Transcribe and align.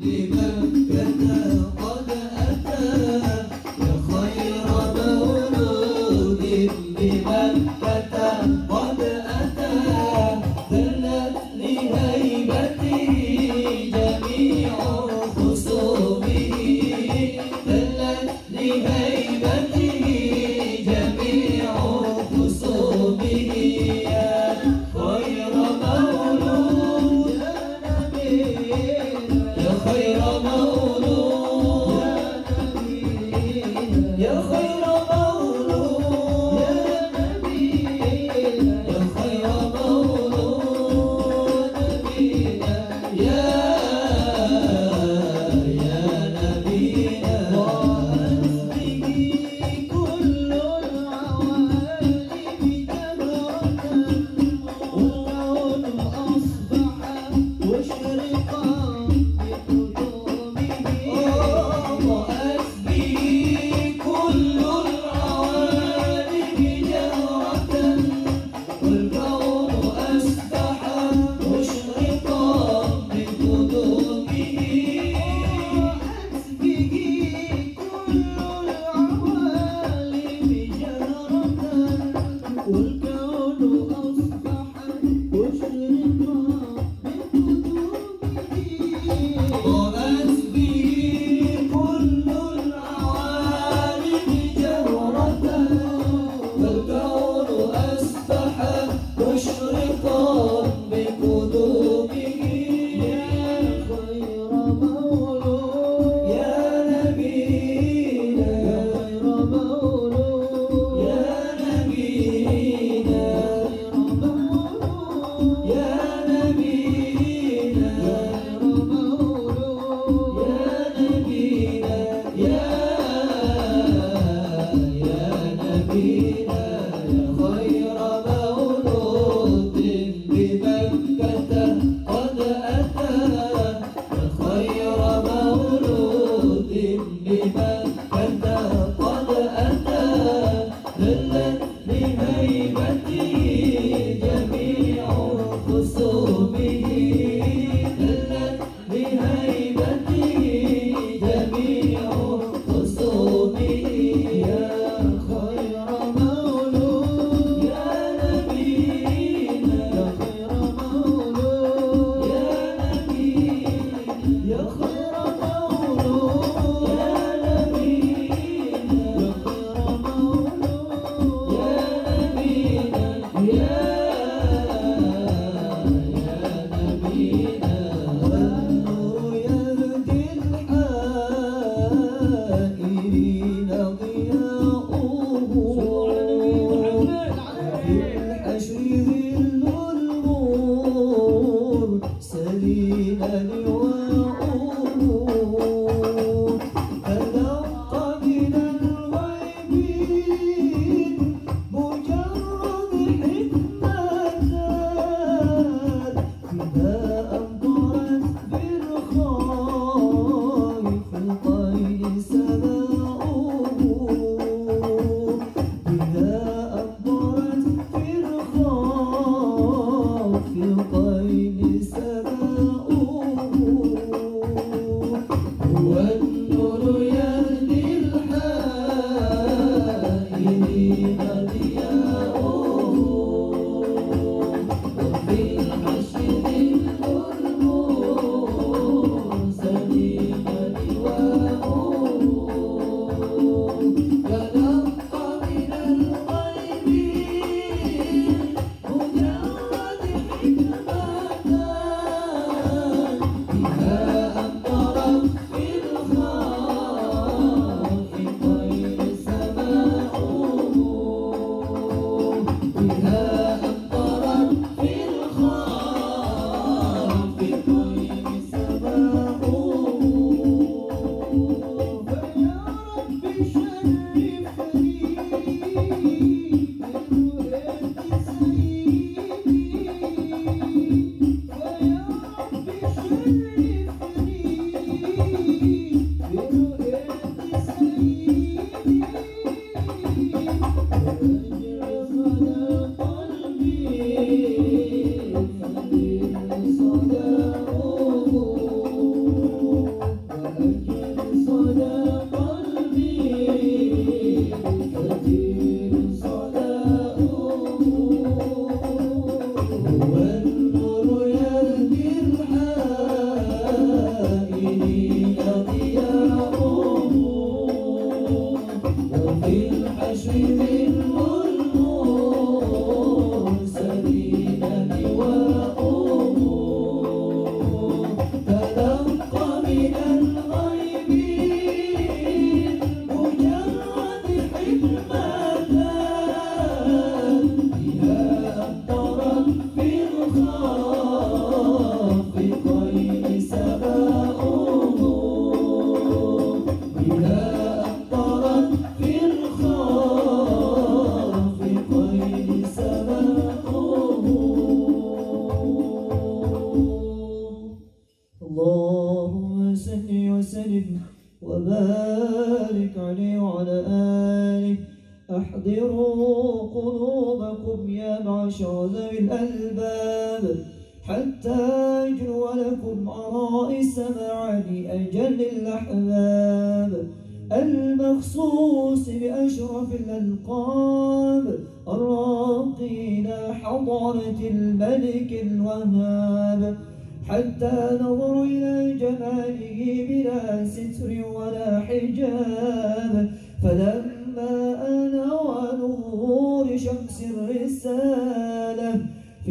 لمن 0.00 0.86
بدأ 0.90 1.41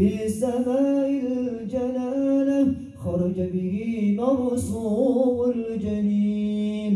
في 0.01 0.29
سماء 0.29 1.09
الجلالة 1.09 2.73
خرج 2.97 3.37
به 3.53 3.75
مرسوم 4.17 5.37
الجليل 5.51 6.95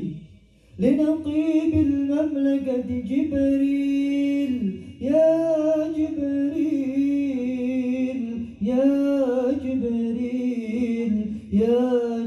لنقيب 0.79 1.73
المملكة 1.73 2.89
جبريل. 3.11 4.53
يا 5.01 5.87
جبريل 5.97 7.01
يا 8.61 9.51
جبريل 9.63 11.13
يا 11.53 11.81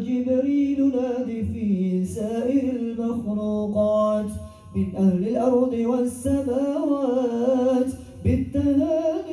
جبريل 0.08 0.78
نادي 0.94 1.40
في 1.42 1.69
سائر 2.04 2.64
المخلوقات. 2.76 4.30
من 4.76 4.88
أهل 4.96 5.28
الأرض 5.28 5.72
والسماوات 5.72 7.10
بالتنادي 8.25 9.27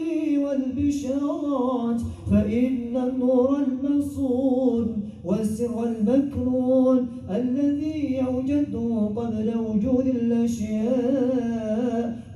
الإشارات 0.95 2.01
فإن 2.31 2.97
النور 2.97 3.59
المصون 3.59 5.09
والسر 5.25 5.83
المكنون 5.83 7.07
الذي 7.29 8.17
يوجد 8.17 8.75
قبل 9.15 9.53
وجود 9.57 10.07
الأشياء 10.07 11.65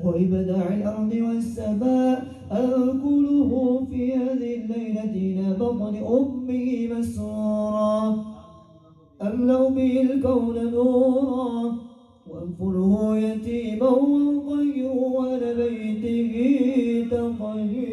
وإبداع 0.06 0.74
الأرض 0.74 1.14
والسماء 1.14 2.26
أكله 2.52 3.86
في 3.90 4.14
هذه 4.14 4.56
الليلة 4.56 5.04
إلى 5.04 5.54
بطن 5.60 5.96
أمه 5.96 6.88
مسرورا. 7.00 8.26
أملأ 9.22 9.70
به 9.70 10.02
الكون 10.02 10.72
نورا 10.72 11.76
وأنفره 12.30 13.18
يتيما 13.18 13.90
وغير 13.90 14.92
على 15.20 15.54
بيته 15.56 16.34
تطهيرا 17.12 17.89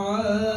啊。 0.00 0.49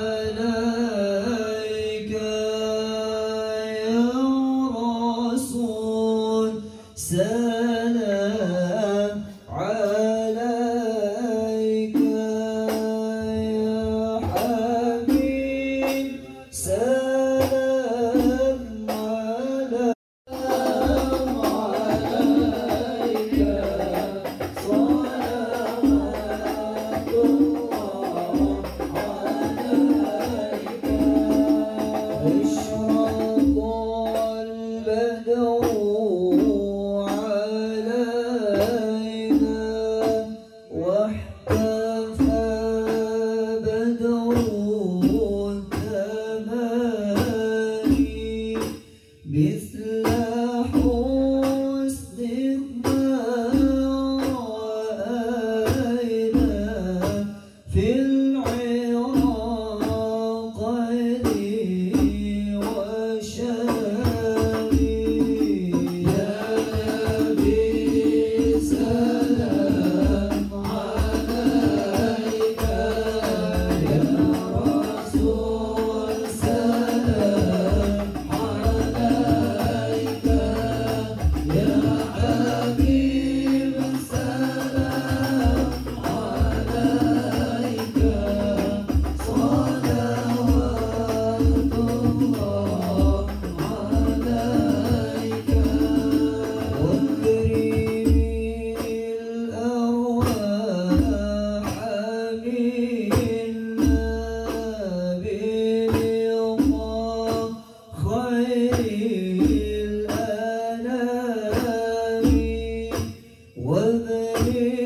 Hallelujah. 114.44 114.83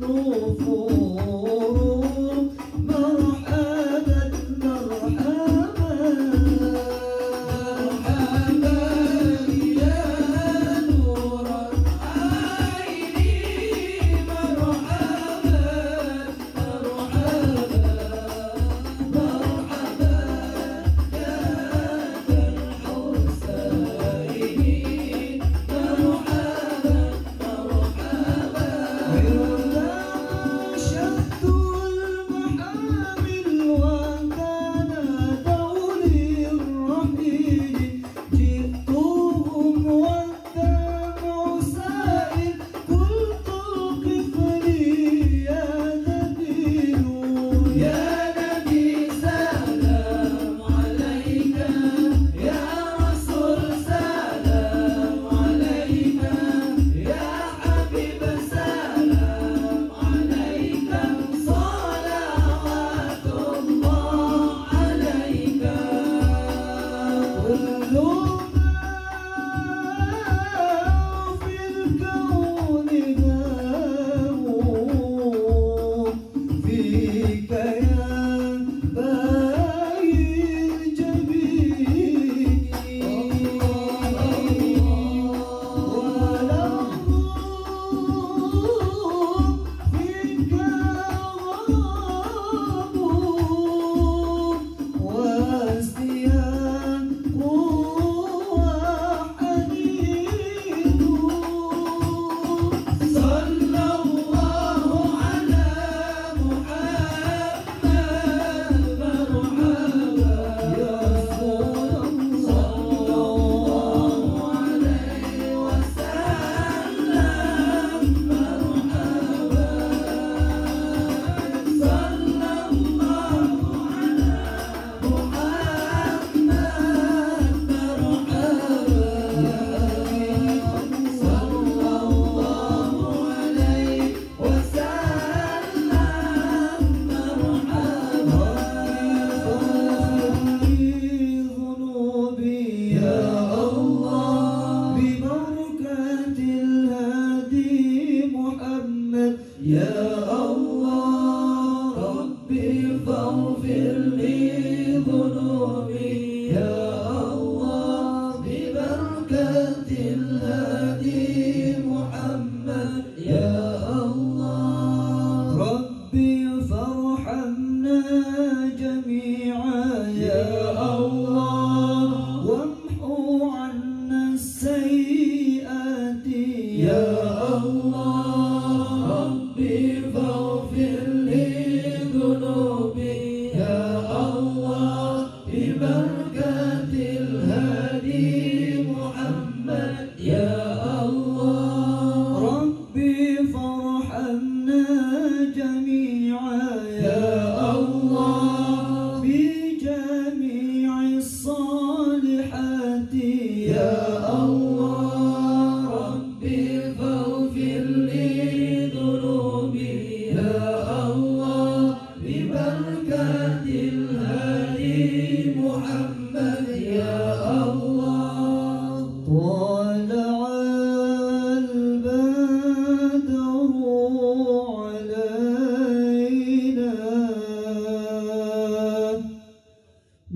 know 0.00 0.67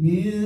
music. 0.02 0.41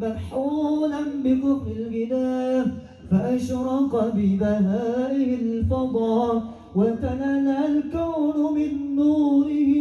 مكحولا 0.00 1.00
بكفر 1.24 1.72
الهداية 1.76 2.66
فأشرق 3.10 4.12
ببهائه 4.16 5.34
الفضاء 5.34 6.42
وتنال 6.76 7.48
الكون 7.48 8.54
من 8.54 8.96
نوره 8.96 9.72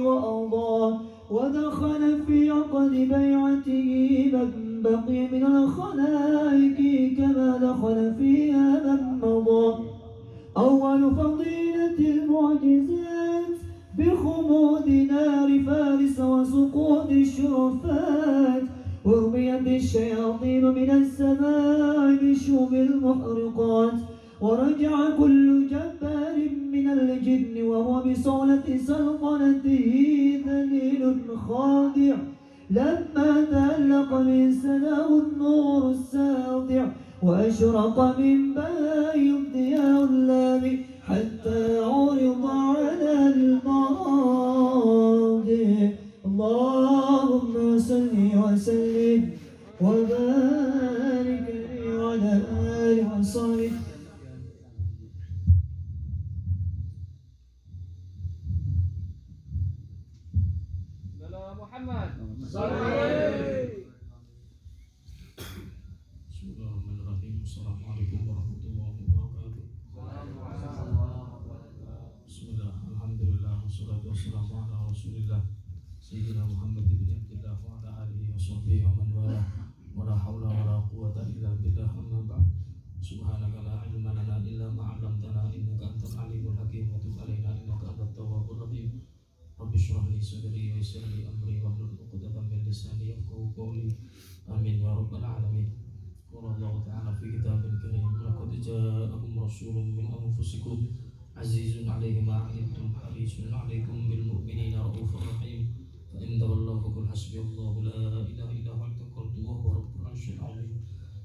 وأضاء 0.00 1.00
ودخل 1.30 2.22
في 2.26 2.50
عقد 2.50 2.90
بيعته 2.90 4.30
من 4.32 4.82
بقي 4.82 5.28
من 5.32 5.46
الخلائق 5.46 6.78
كما 7.16 7.58
دخل 7.62 8.14
فيها 8.18 8.82
من 8.86 9.18
مضى. 9.22 9.78
أول 10.56 11.10
فضيلة 11.14 11.98
المعجزات 11.98 13.56
بخمود 13.98 14.88
نار 14.88 15.60
فارس 15.66 16.20
وسقوط 16.20 17.10
الشرفات 17.10 18.62
ورميت 19.04 19.66
الشياطين 19.66 20.64
من 20.64 20.90
السماء 20.90 22.14
بشوب 22.22 22.74
المحرقات. 22.74 23.92
ورجع 24.40 25.10
كل 25.18 25.66
جبار 25.68 26.36
من 26.72 26.88
الجن 26.88 27.62
وهو 27.62 28.02
بصولة 28.02 28.66
سلطنته 28.86 29.86
ذليل 30.46 31.02
خاضع. 31.48 32.16
لما 32.70 33.44
تألق 33.50 34.10
من 34.14 34.52
سناه 34.52 35.18
النور 35.18 35.90
الساطع 35.90 36.86
وأشرق 37.22 38.18
من 38.18 38.54
بهاء 38.54 39.18
الضياء 39.18 40.04
اللامع 40.04 40.76
حتى 41.08 41.78
عرض 41.78 42.46
على 42.46 43.34
الماضي 43.36 44.44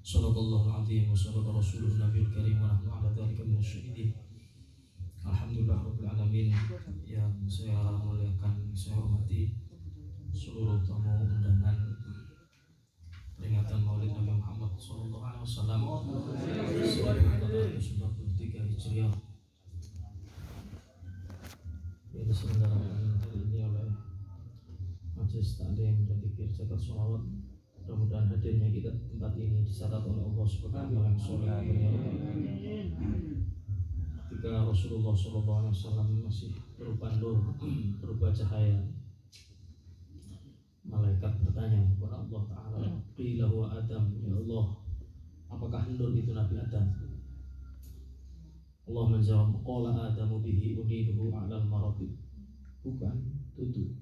صدق 0.09 0.37
الله 0.39 0.63
العظيم 0.67 1.11
وصدق 1.11 1.47
رسوله 1.49 1.89
النبي 1.89 2.21
الكريم 2.21 2.63
ونحن 2.63 2.87
على 2.89 3.09
ذلك 3.17 3.41
من 3.41 3.59
الشهيدين 3.59 4.13
Alhamdulillah 5.25 5.81
Rabbil 5.81 6.05
Alamin 6.05 6.53
Yang 7.09 7.33
saya 7.49 7.97
muliakan, 7.97 8.69
saya 8.77 9.01
hormati 9.01 9.57
Seluruh 10.37 10.85
tamu 10.85 11.25
undangan 11.25 11.97
peringatan 13.41 13.81
Maulid 13.81 14.13
Nabi 14.13 14.37
Muhammad 14.37 14.77
Sallallahu 14.77 15.25
Alaihi 15.25 15.45
Wasallam 15.49 15.81
Sudah 17.81 18.13
tiga 18.37 18.61
Hijriah 18.69 19.13
yang 22.15 22.31
diselenggarakan 22.31 23.19
hari 23.19 23.39
ini 23.43 23.59
oleh 23.67 23.91
Majelis 25.19 25.59
Taklim 25.59 26.07
dan 26.07 26.23
Dikir 26.23 26.47
Zakat 26.47 26.79
Salawat 26.79 27.27
mudah-mudahan 27.90 28.30
hadirnya 28.30 28.70
kita 28.70 28.94
di 28.94 29.02
tempat 29.10 29.34
ini 29.34 29.66
dicatat 29.66 30.06
oleh 30.06 30.22
Allah 30.22 30.46
ya 30.46 30.62
Rabbal 30.62 32.22
Alamin. 32.22 32.94
ketika 34.30 34.62
Rasulullah 34.62 35.18
Sallallahu 35.18 35.60
Alaihi 35.66 35.74
Wasallam 35.74 36.08
masih 36.22 36.54
berupa 36.78 37.10
nur 37.18 37.42
berupa 38.06 38.30
cahaya 38.30 38.78
malaikat 40.86 41.34
bertanya 41.42 41.82
kepada 41.90 42.22
Allah 42.22 42.42
Taala 42.46 43.02
Qila 43.18 43.46
huwa 43.50 43.74
Adam? 43.74 44.06
Ya 44.22 44.38
Allah 44.38 44.66
apakah 45.50 45.90
nur 45.90 46.14
itu 46.14 46.30
Nabi 46.30 46.62
Adam? 46.62 46.86
Allah 48.86 49.06
menjawab 49.10 49.66
Qala 49.66 50.14
Adamu 50.14 50.46
bihi 50.46 50.78
uniduhu 50.78 51.34
a'lal 51.34 51.66
maratib 51.66 52.14
bukan 52.86 53.34
tutup 53.58 53.98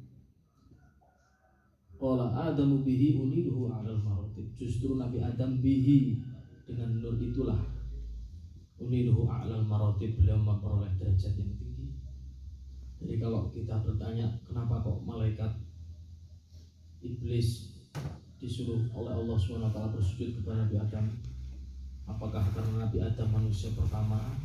Qala 1.97 2.29
Adamu 2.29 2.85
bihi 2.85 3.17
uniduhu 3.17 3.73
a'lal 3.73 3.97
maratib 4.05 4.53
justru 4.53 5.01
Nabi 5.01 5.17
Adam 5.17 5.57
bihi 5.57 6.21
dengan 6.69 7.01
nur 7.01 7.17
itulah. 7.17 7.57
Uniduhu 8.77 9.25
a'lal 9.25 9.65
maratib 9.65 10.13
beliau 10.21 10.37
memperoleh 10.37 10.93
derajat 11.01 11.33
yang 11.33 11.57
tinggi. 11.57 11.89
Jadi 13.01 13.17
kalau 13.17 13.49
kita 13.49 13.81
bertanya 13.81 14.29
kenapa 14.45 14.85
kok 14.85 15.01
malaikat 15.01 15.49
iblis 17.01 17.73
disuruh 18.37 18.77
oleh 18.93 19.13
Allah 19.17 19.37
SWT 19.37 19.77
bersujud 19.97 20.29
kepada 20.37 20.69
Nabi 20.69 20.77
Adam? 20.77 21.05
Apakah 22.05 22.45
karena 22.53 22.85
Nabi 22.85 23.01
Adam 23.01 23.27
manusia 23.33 23.73
pertama? 23.73 24.37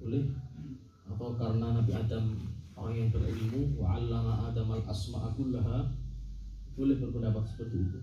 Boleh? 0.00 0.32
Atau 1.12 1.36
karena 1.36 1.76
Nabi 1.76 1.92
Adam 1.92 2.24
orang 2.72 2.94
yang 2.96 3.08
berilmu? 3.12 3.76
Wa 3.76 4.00
'allama 4.00 4.48
Adam 4.48 4.72
al 4.72 4.82
asma'a 4.88 5.36
kullaha 5.36 6.01
boleh 6.74 6.96
berpendapat 6.98 7.44
seperti 7.48 7.76
itu 7.84 7.98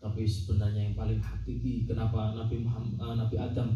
tapi 0.00 0.24
sebenarnya 0.24 0.90
yang 0.90 0.96
paling 0.96 1.20
hakiki 1.20 1.84
kenapa 1.84 2.32
Nabi 2.32 2.64
Muhammad, 2.64 2.96
eh, 2.96 3.14
Nabi 3.20 3.36
Adam 3.36 3.68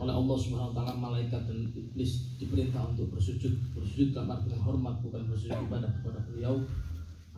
oleh 0.00 0.14
Allah 0.16 0.36
Subhanahu 0.38 0.72
wa 0.72 0.76
taala 0.80 0.94
malaikat 0.96 1.44
dan 1.44 1.68
iblis 1.76 2.32
diperintah 2.40 2.88
untuk 2.88 3.12
bersujud 3.12 3.52
bersujud 3.76 4.16
arti 4.16 4.56
hormat 4.56 4.96
bukan 5.04 5.28
bersujud 5.28 5.60
ibadah 5.68 5.90
kepada 6.00 6.24
beliau 6.24 6.64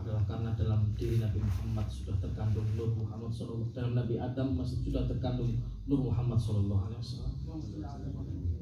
adalah 0.03 0.23
karena 0.27 0.51
dalam 0.59 0.91
diri 0.99 1.23
Nabi 1.23 1.39
Muhammad 1.43 1.87
sudah 1.87 2.15
terkandung 2.19 2.67
Nur 2.75 2.91
Muhammad 2.91 3.31
Sallallahu 3.31 3.71
dalam 3.71 3.95
Nabi 3.95 4.19
Adam 4.19 4.59
masih 4.59 4.83
sudah 4.83 5.07
terkandung 5.07 5.59
Nur 5.87 6.11
Muhammad 6.11 6.39
Wasallam. 6.39 7.35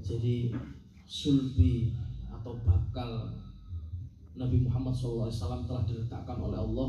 Jadi 0.04 0.52
sulbi 1.08 1.96
atau 2.28 2.60
bakal 2.60 3.32
Nabi 4.38 4.62
Muhammad 4.62 4.94
SAW 4.94 5.30
telah 5.66 5.82
diletakkan 5.86 6.38
oleh 6.38 6.58
Allah 6.58 6.88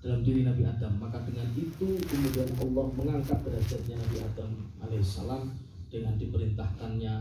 dalam 0.00 0.20
diri 0.24 0.42
Nabi 0.42 0.66
Adam. 0.66 0.98
Maka 0.98 1.22
dengan 1.28 1.48
itu 1.54 1.86
kemudian 2.00 2.50
Allah 2.58 2.86
mengangkat 2.96 3.38
derajatnya 3.46 3.96
Nabi 4.00 4.18
Adam 4.24 4.50
alaihissalam 4.82 5.42
dengan 5.90 6.14
diperintahkannya 6.18 7.14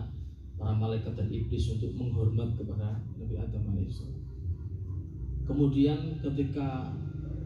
para 0.60 0.74
malaikat 0.76 1.13
dan 1.15 1.28
iblis 1.32 1.72
untuk 1.72 1.92
menghormat 1.96 2.56
kepada 2.58 3.00
Nabi 3.20 3.36
Adam 3.38 3.63
alaihissalam. 3.76 4.22
Kemudian 5.46 6.22
ketika 6.22 6.94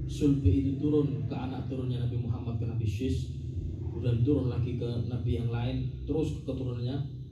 sulbi 0.07 0.63
itu 0.63 0.71
turun 0.79 1.25
ke 1.27 1.35
anak 1.35 1.71
turunnya 1.71 2.03
Nabi 2.03 2.17
Muhammad 2.19 2.59
ke 2.59 2.65
Nabi 2.67 2.83
Syis 2.83 3.31
kemudian 3.79 4.19
turun 4.25 4.51
lagi 4.51 4.75
ke 4.75 4.87
Nabi 5.07 5.31
yang 5.39 5.49
lain 5.53 5.87
terus 6.03 6.43
ke 6.43 6.51
keturunannya 6.51 7.23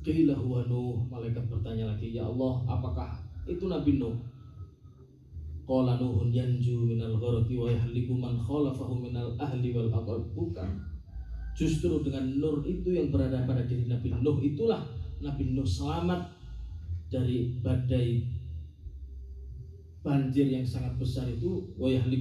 Qila 0.00 0.40
malaikat 1.12 1.44
bertanya 1.52 1.92
lagi 1.92 2.16
ya 2.16 2.24
Allah 2.24 2.64
apakah 2.66 3.29
itu 3.46 3.64
Nabi 3.70 3.96
Nuh. 3.96 4.16
Qala 5.70 6.02
Nuhun 6.02 6.34
yanju 6.34 6.82
minal 6.82 7.14
gharqi 7.14 7.54
wa 7.54 7.70
yahliku 7.70 8.10
man 8.18 8.34
khalafahu 8.34 8.98
minal 8.98 9.38
ahli 9.38 9.70
wal 9.70 9.86
aqal. 9.94 10.18
Bukan. 10.34 10.82
Justru 11.54 12.02
dengan 12.02 12.26
nur 12.42 12.66
itu 12.66 12.90
yang 12.90 13.14
berada 13.14 13.46
pada 13.46 13.62
diri 13.62 13.86
Nabi 13.86 14.10
Nuh 14.18 14.42
itulah 14.42 14.82
Nabi 15.22 15.54
Nuh 15.54 15.62
selamat 15.62 16.26
dari 17.06 17.54
badai 17.62 18.26
banjir 20.02 20.50
yang 20.50 20.66
sangat 20.66 20.98
besar 20.98 21.30
itu. 21.30 21.70
Wa 21.78 21.86
yahliku 21.86 22.18